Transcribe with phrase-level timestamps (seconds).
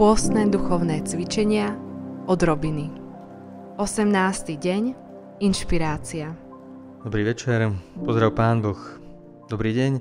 [0.00, 1.76] Pôstne duchovné cvičenia
[2.24, 2.88] od Robiny
[3.76, 4.56] 18.
[4.56, 4.82] deň
[5.44, 6.32] Inšpirácia
[7.04, 7.68] Dobrý večer,
[8.00, 8.80] pozdrav Pán Boh.
[9.52, 9.92] Dobrý deň.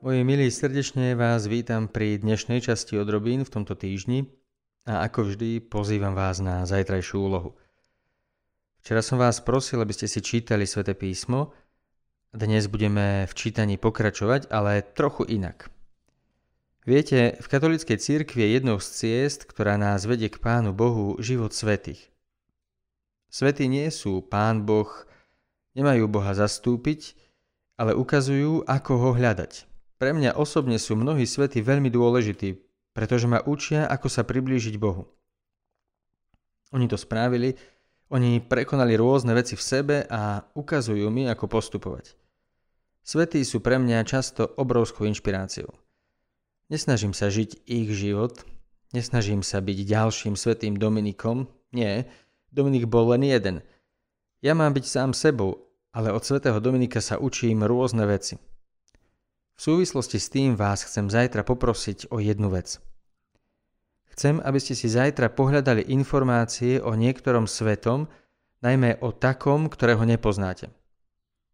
[0.00, 4.24] Moji milí, srdečne vás vítam pri dnešnej časti odrobín v tomto týždni
[4.88, 7.60] a ako vždy pozývam vás na zajtrajšiu úlohu.
[8.80, 11.52] Včera som vás prosil, aby ste si čítali sväté písmo.
[12.32, 15.68] Dnes budeme v čítaní pokračovať, ale trochu inak–
[16.86, 21.50] Viete, v katolíckej cirkvi je jednou z ciest, ktorá nás vedie k Pánu Bohu, život
[21.50, 22.14] svetých.
[23.26, 24.86] Svety nie sú Pán Boh,
[25.74, 27.18] nemajú Boha zastúpiť,
[27.74, 29.66] ale ukazujú, ako ho hľadať.
[29.98, 32.54] Pre mňa osobne sú mnohí svety veľmi dôležití,
[32.94, 35.10] pretože ma učia, ako sa priblížiť Bohu.
[36.70, 37.58] Oni to spravili,
[38.14, 42.14] oni prekonali rôzne veci v sebe a ukazujú mi, ako postupovať.
[43.02, 45.85] Svetí sú pre mňa často obrovskou inšpiráciou.
[46.66, 48.42] Nesnažím sa žiť ich život,
[48.90, 52.02] nesnažím sa byť ďalším svetým Dominikom, nie,
[52.50, 53.62] Dominik bol len jeden.
[54.42, 58.42] Ja mám byť sám sebou, ale od svetého Dominika sa učím rôzne veci.
[59.54, 62.82] V súvislosti s tým vás chcem zajtra poprosiť o jednu vec.
[64.10, 68.10] Chcem, aby ste si zajtra pohľadali informácie o niektorom svetom,
[68.58, 70.74] najmä o takom, ktorého nepoznáte.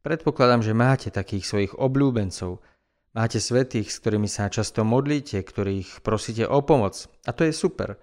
[0.00, 2.56] Predpokladám, že máte takých svojich obľúbencov–
[3.12, 7.12] Máte svetých, s ktorými sa často modlíte, ktorých prosíte o pomoc.
[7.28, 8.00] A to je super.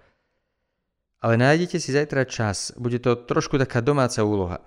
[1.18, 4.62] Ale nájdete si zajtra čas, bude to trošku taká domáca úloha.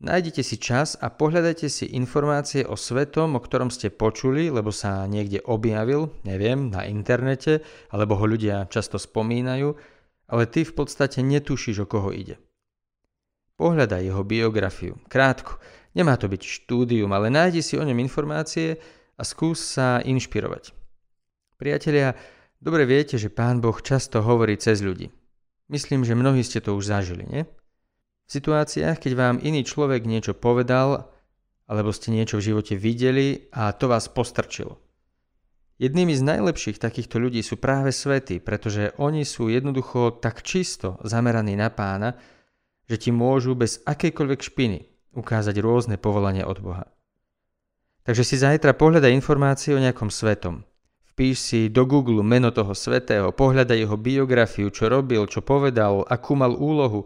[0.00, 5.04] Nájdete si čas a pohľadajte si informácie o svetom, o ktorom ste počuli, lebo sa
[5.04, 7.60] niekde objavil, neviem, na internete,
[7.92, 9.76] alebo ho ľudia často spomínajú,
[10.32, 12.40] ale ty v podstate netušíš, o koho ide.
[13.60, 15.60] Pohľadaj jeho biografiu, krátko.
[15.92, 18.80] Nemá to byť štúdium, ale nájdi si o ňom informácie,
[19.20, 20.72] a skús sa inšpirovať.
[21.60, 22.16] Priatelia,
[22.56, 25.12] dobre viete, že Pán Boh často hovorí cez ľudí.
[25.68, 27.44] Myslím, že mnohí ste to už zažili, nie?
[28.24, 31.12] V situáciách, keď vám iný človek niečo povedal,
[31.68, 34.80] alebo ste niečo v živote videli a to vás postrčilo.
[35.80, 41.56] Jednými z najlepších takýchto ľudí sú práve svety, pretože oni sú jednoducho tak čisto zameraní
[41.56, 42.16] na pána,
[42.90, 44.78] že ti môžu bez akejkoľvek špiny
[45.14, 46.84] ukázať rôzne povolania od Boha.
[48.04, 50.64] Takže si zajtra pohľadaj informácie o nejakom svetom.
[51.12, 56.32] Vpíš si do Google meno toho svetého, pohľadaj jeho biografiu, čo robil, čo povedal, akú
[56.32, 57.04] mal úlohu.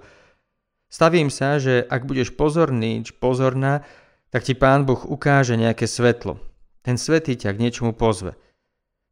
[0.86, 3.82] Stavím sa, že ak budeš pozorný či pozorná,
[4.30, 6.38] tak ti Pán Boh ukáže nejaké svetlo.
[6.86, 8.38] Ten svetý ťa k niečomu pozve.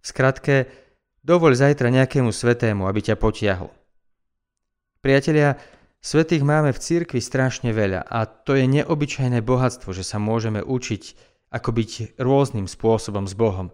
[0.03, 0.71] Skratke,
[1.27, 3.75] dovoľ zajtra nejakému svetému, aby ťa potiahol.
[5.03, 5.59] Priatelia,
[5.99, 11.32] svetých máme v cirkvi strašne veľa a to je neobyčajné bohatstvo, že sa môžeme učiť
[11.53, 13.69] ako byť rôznym spôsobom s Bohom.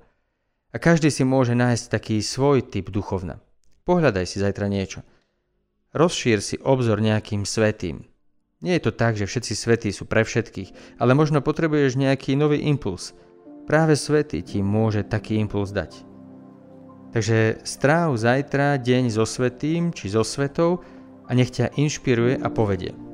[0.74, 3.40] A každý si môže nájsť taký svoj typ duchovna.
[3.88, 5.00] Pohľadaj si zajtra niečo.
[5.96, 8.04] Rozšír si obzor nejakým svetým.
[8.60, 12.60] Nie je to tak, že všetci svetí sú pre všetkých, ale možno potrebuješ nejaký nový
[12.68, 13.16] impuls.
[13.64, 16.04] Práve svetý ti môže taký impuls dať.
[17.14, 20.84] Takže stráv zajtra deň so svetým či so svetou
[21.24, 23.07] a nech ťa inšpiruje a povedie.